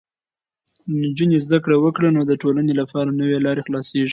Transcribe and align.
که 0.85 0.91
نجونې 1.01 1.37
زده 1.45 1.57
کړه 1.63 1.75
وکړي، 1.79 2.09
نو 2.15 2.21
د 2.29 2.33
ټولنې 2.41 2.73
لپاره 2.81 3.09
نوې 3.19 3.37
لارې 3.45 3.65
خلاصېږي. 3.67 4.09